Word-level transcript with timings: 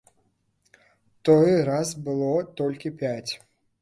Той 1.29 1.51
раз 1.69 1.93
было 2.07 2.33
толькі 2.63 2.95
пяць. 3.03 3.31